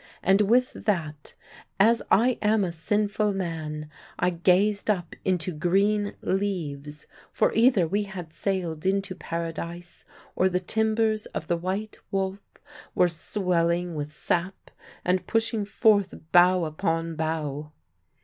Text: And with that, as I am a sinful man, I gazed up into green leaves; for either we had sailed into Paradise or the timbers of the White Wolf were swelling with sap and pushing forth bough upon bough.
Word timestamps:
And 0.23 0.41
with 0.41 0.73
that, 0.73 1.35
as 1.79 2.01
I 2.09 2.39
am 2.41 2.63
a 2.63 2.71
sinful 2.71 3.33
man, 3.33 3.87
I 4.17 4.31
gazed 4.31 4.89
up 4.89 5.15
into 5.23 5.51
green 5.53 6.15
leaves; 6.23 7.05
for 7.31 7.53
either 7.53 7.87
we 7.87 8.01
had 8.05 8.33
sailed 8.33 8.83
into 8.83 9.13
Paradise 9.13 10.03
or 10.35 10.49
the 10.49 10.59
timbers 10.59 11.27
of 11.27 11.45
the 11.45 11.57
White 11.57 11.99
Wolf 12.09 12.39
were 12.95 13.09
swelling 13.09 13.93
with 13.93 14.11
sap 14.11 14.71
and 15.05 15.27
pushing 15.27 15.65
forth 15.65 16.15
bough 16.31 16.65
upon 16.65 17.15
bough. 17.15 17.71